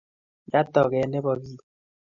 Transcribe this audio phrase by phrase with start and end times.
[0.51, 1.57] Yaaa toget nebo kiy